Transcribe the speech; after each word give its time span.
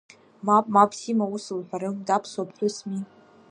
Мап, 0.45 0.65
мап, 0.73 0.91
Сима 0.99 1.25
ус 1.35 1.45
лҳәарым, 1.57 1.95
даԥсуа 2.07 2.47
ԥҳәысми… 2.49 3.01